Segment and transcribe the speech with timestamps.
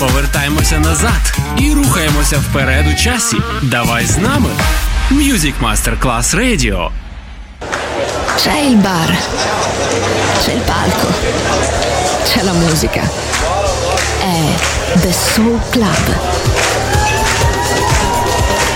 [0.00, 3.36] повертаємося назад і рухаємося вперед у часі.
[3.62, 4.48] Давай з нами.
[5.10, 6.90] Music Master Class Radio.
[8.40, 9.10] C'è il bar,
[10.42, 11.08] c'è il palco,
[12.28, 13.02] c'è la musica.
[14.34, 14.40] È
[15.02, 16.04] The Soul Club.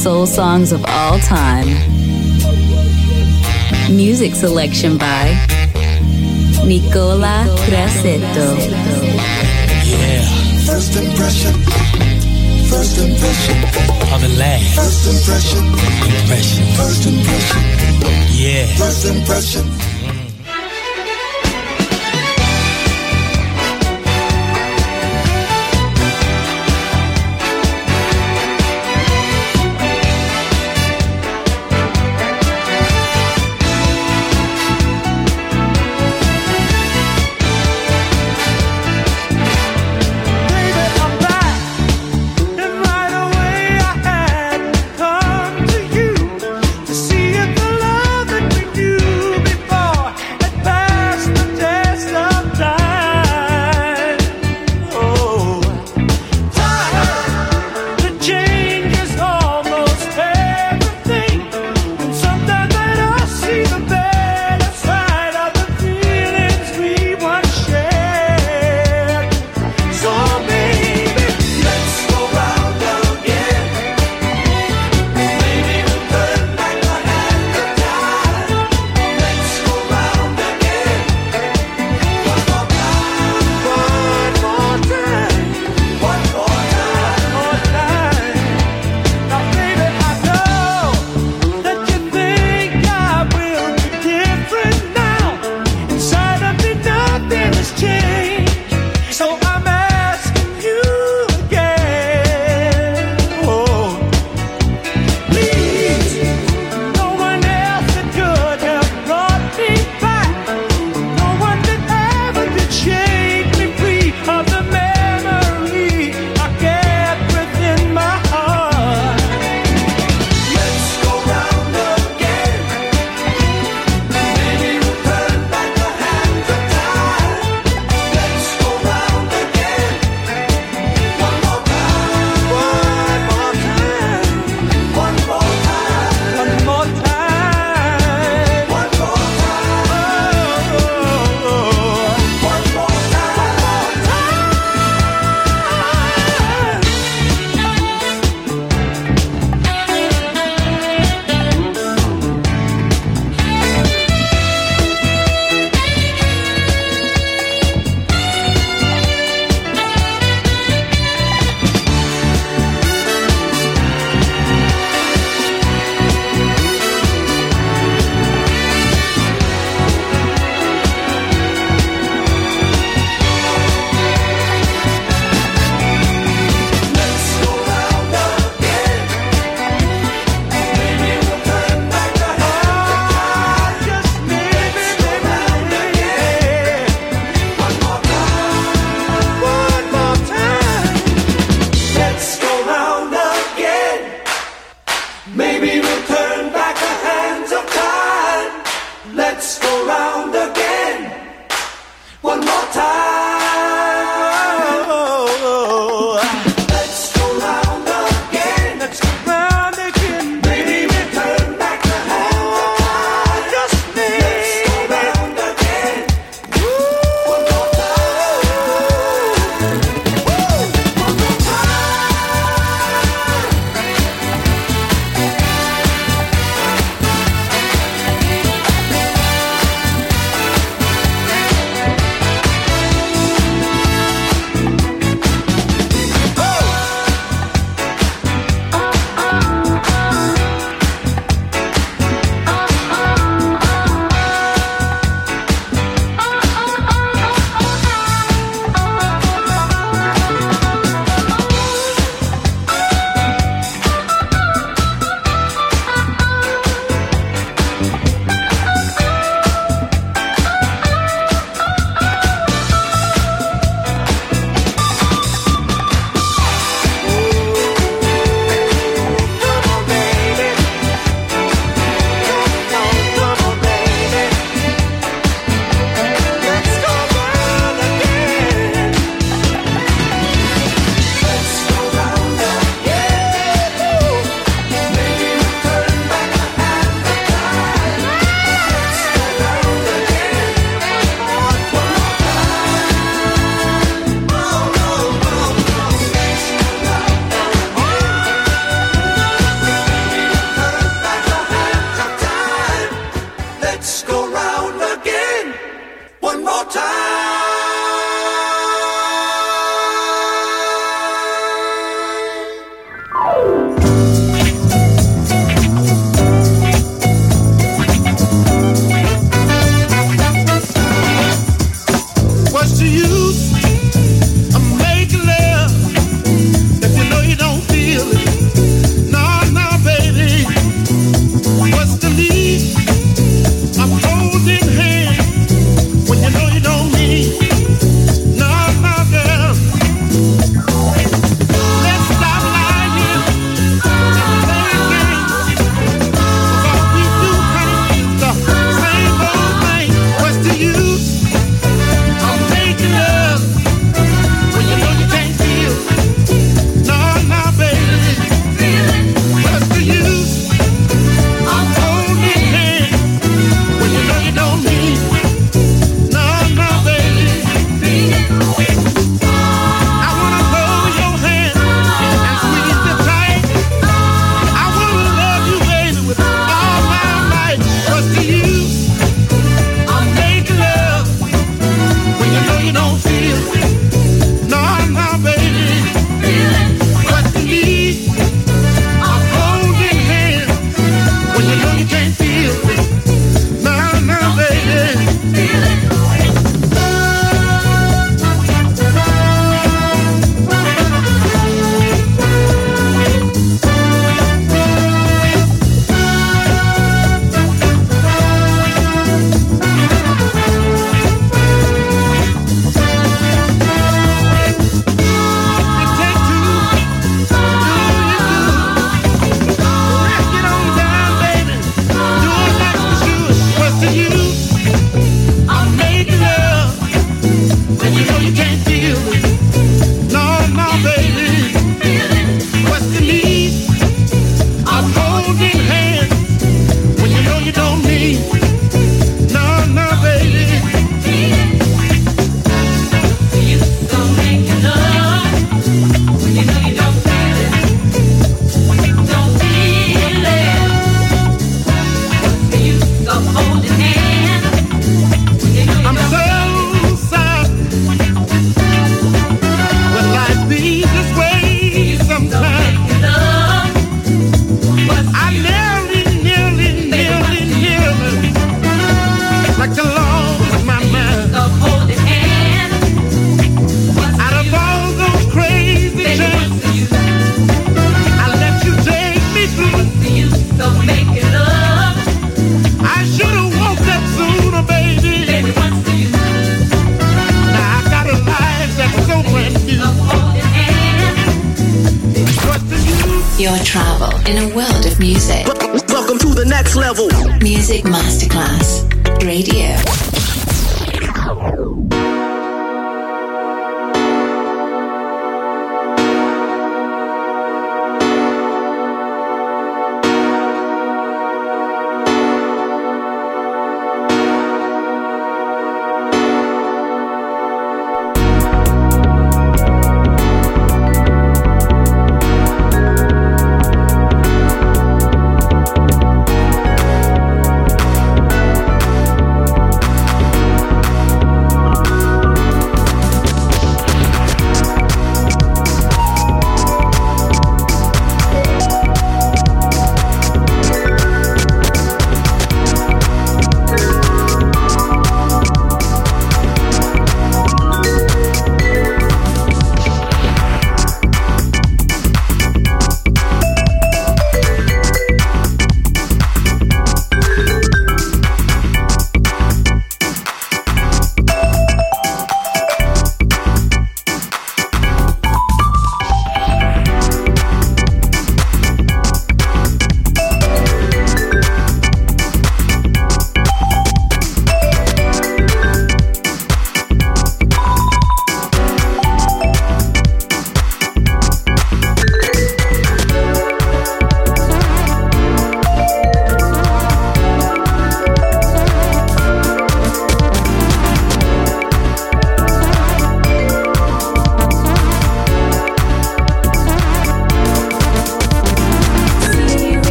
[0.00, 1.66] Soul songs of all time.
[3.94, 5.26] Music selection by
[6.64, 8.48] Nicola Grassetto.
[9.84, 10.22] Yeah.
[10.64, 11.52] First impression.
[12.70, 13.56] First impression.
[14.14, 14.74] Of the last.
[14.74, 15.66] First impression.
[15.68, 16.64] Impression.
[16.80, 17.62] First impression.
[18.32, 18.66] Yeah.
[18.78, 19.99] First impression.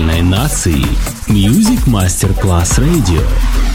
[0.00, 0.84] музыкальной нации.
[1.28, 3.69] Music Masterclass Radio.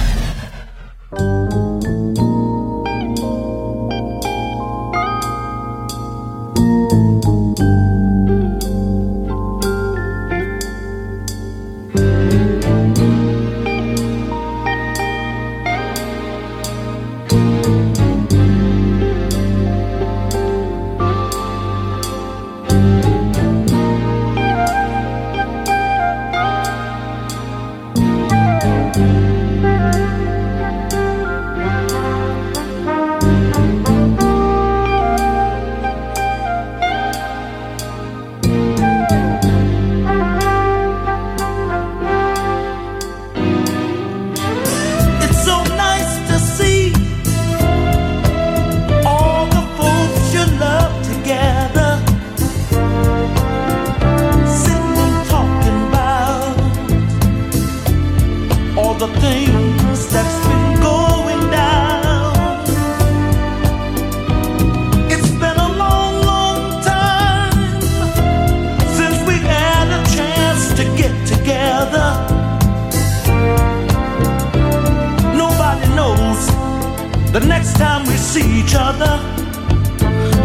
[77.35, 79.19] The next time we see each other,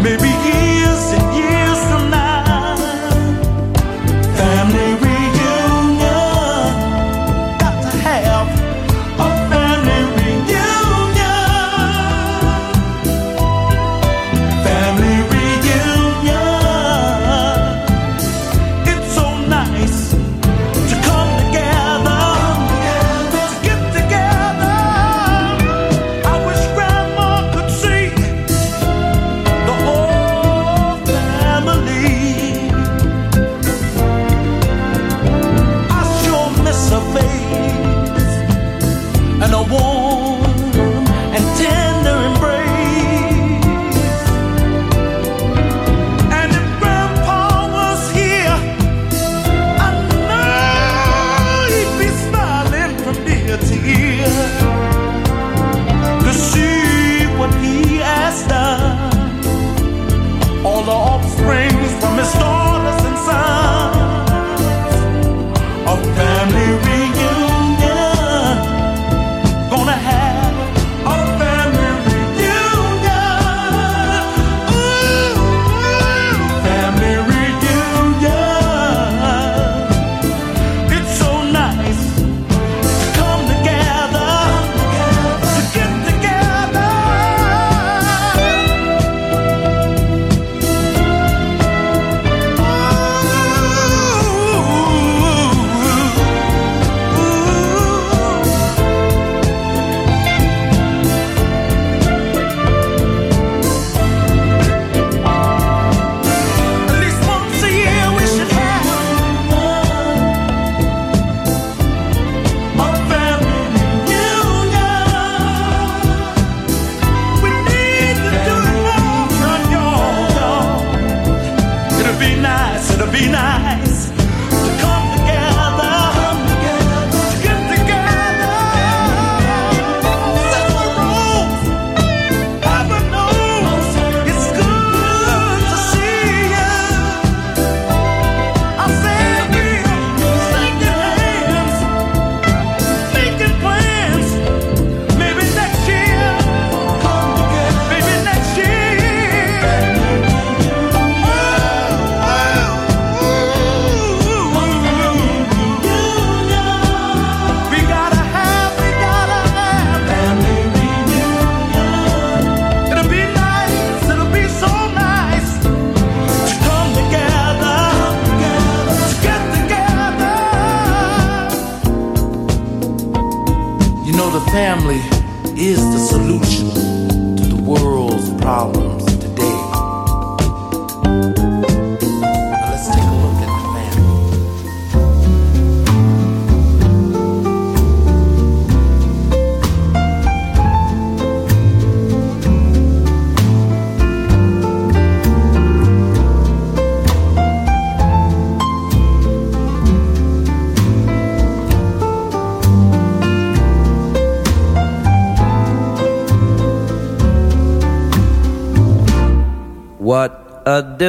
[0.03, 0.69] maybe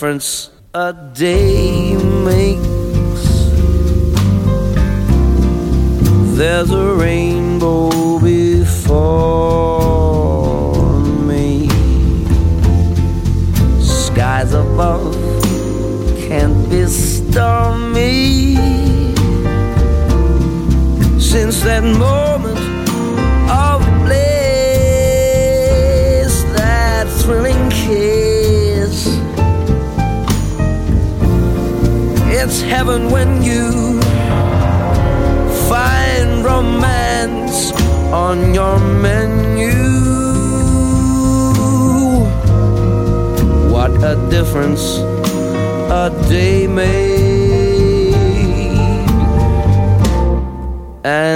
[0.00, 0.47] What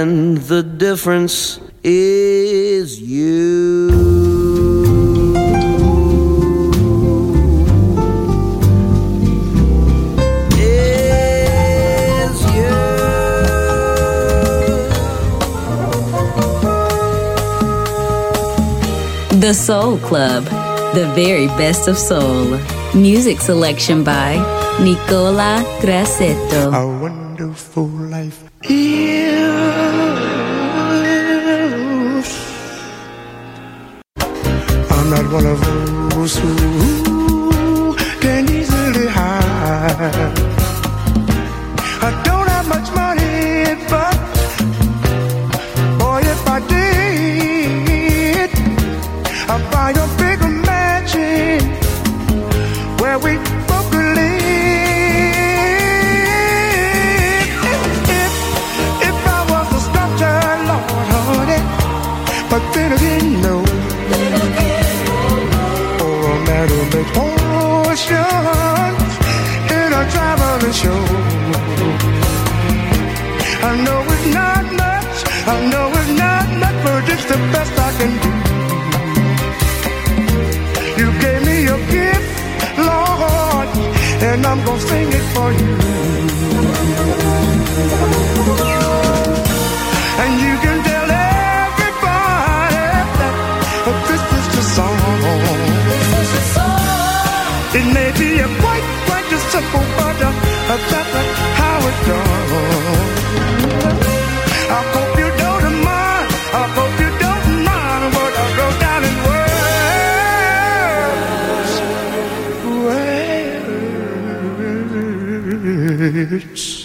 [0.03, 3.87] And the difference is you.
[10.59, 12.67] Is you.
[19.39, 20.43] The Soul Club,
[20.95, 22.59] the very best of soul.
[22.93, 24.35] Music selection by
[24.83, 26.73] Nicola Grassetto.
[26.73, 28.43] A wonderful life
[35.33, 35.55] voilà
[36.13, 36.62] vous sous
[116.33, 116.82] words.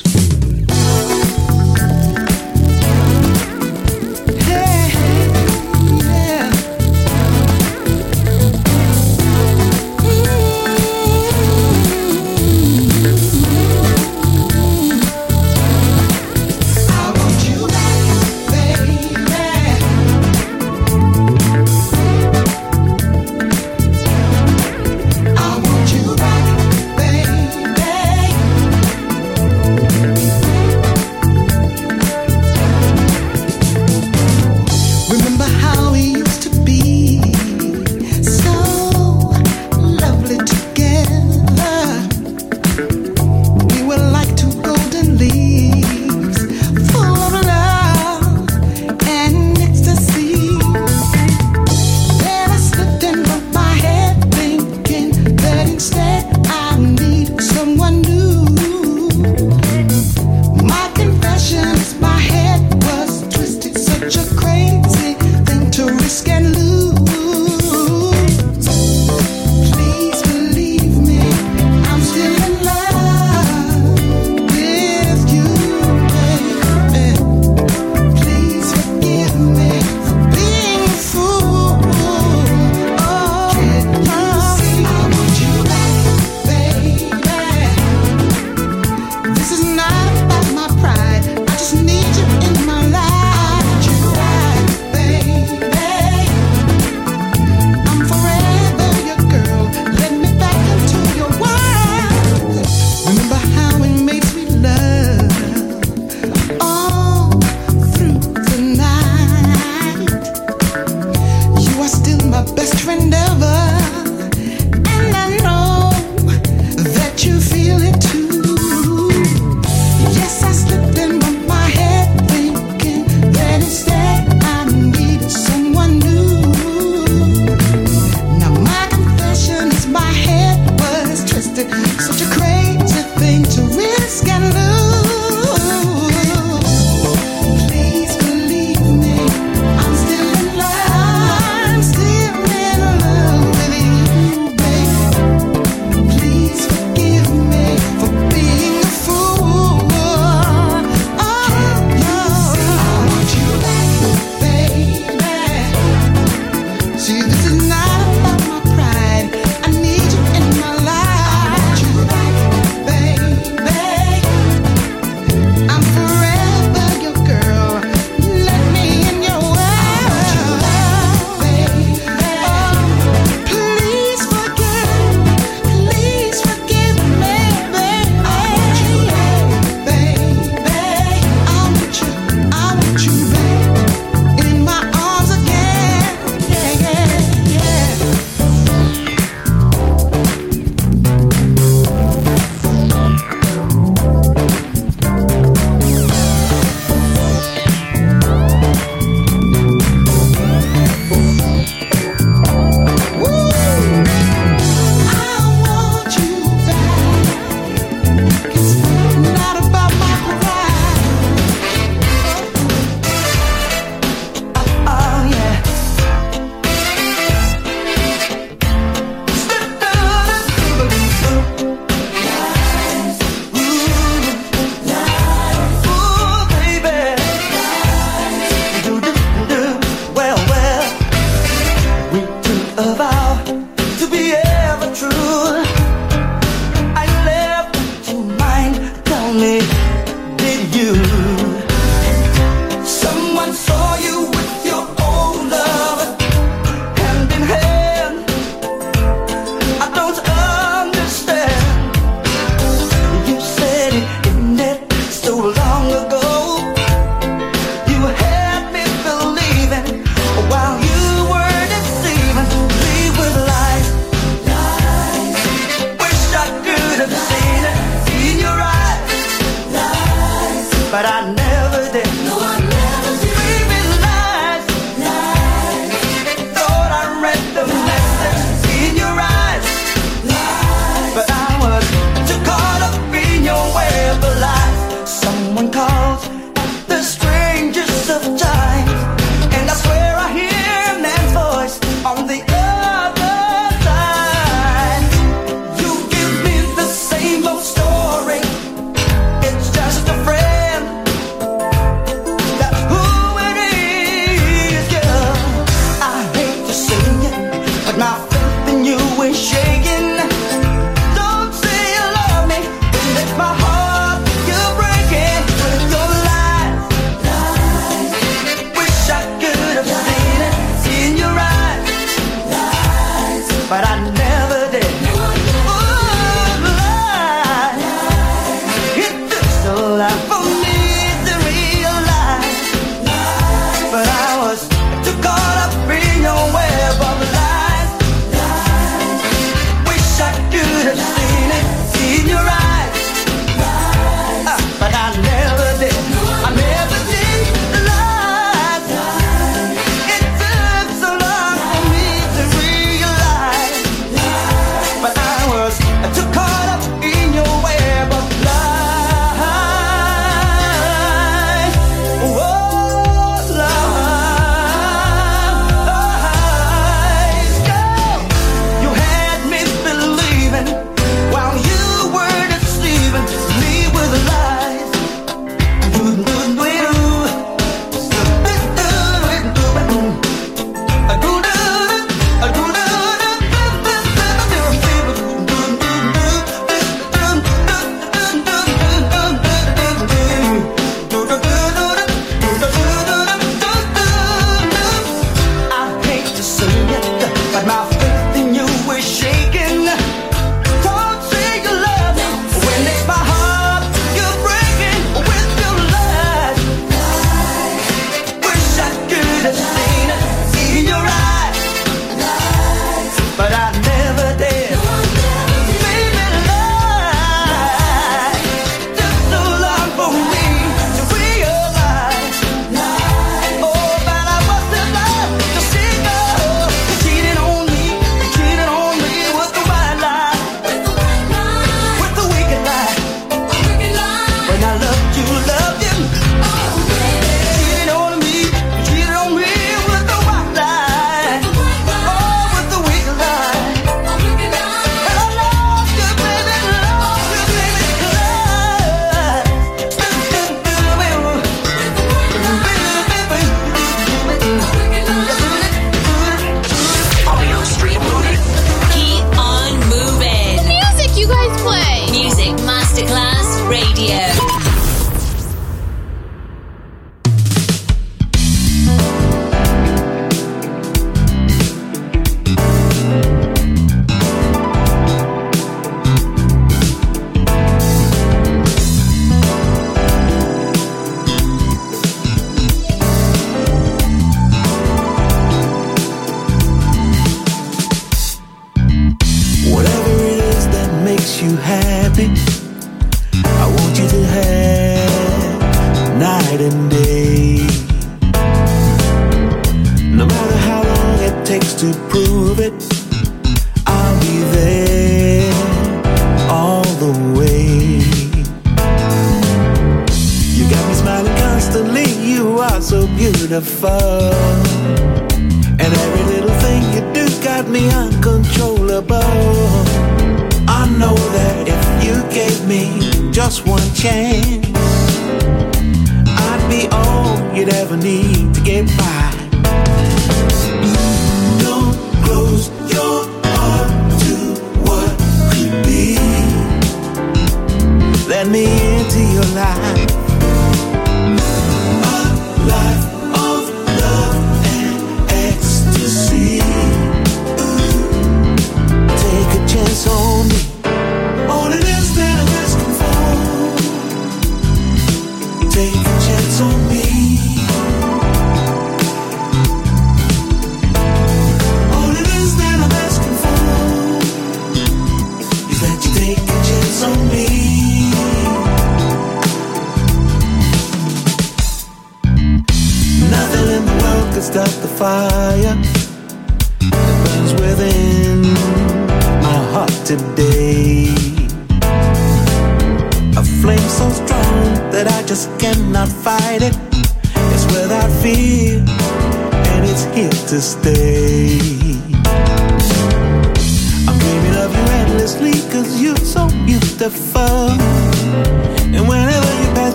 [323.68, 324.17] But I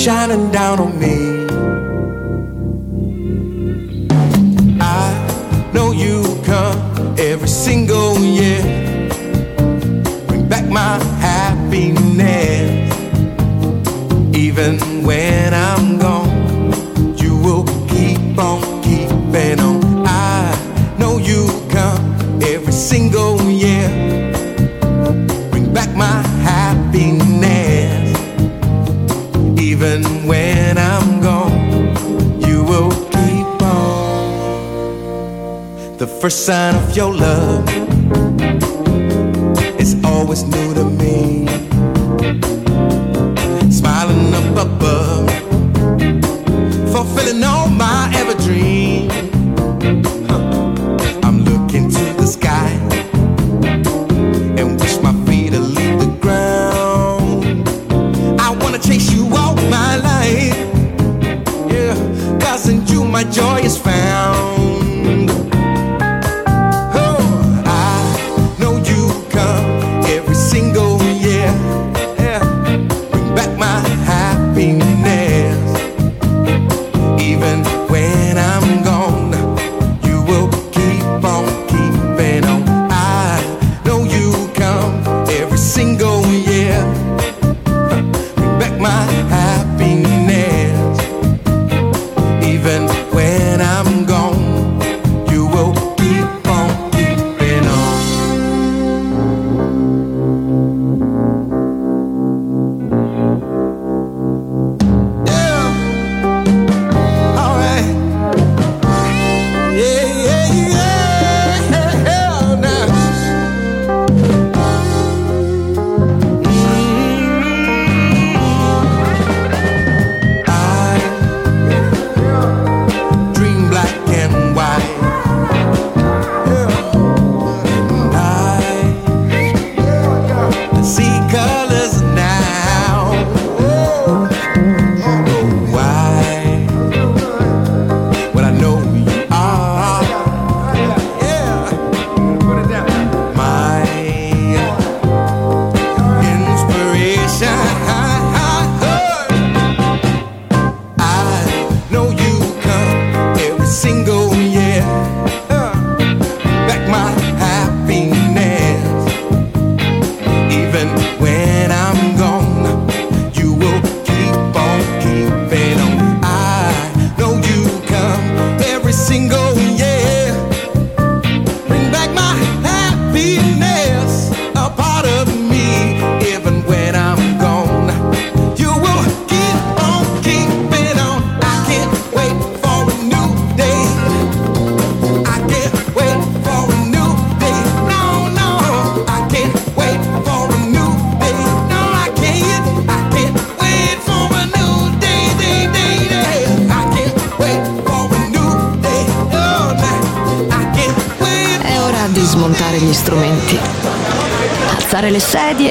[0.00, 1.44] shining down on me.
[4.80, 8.62] I know you come every single year,
[10.26, 12.96] bring back my happiness,
[14.34, 15.99] even when I'm.
[36.20, 37.79] first sign of your love.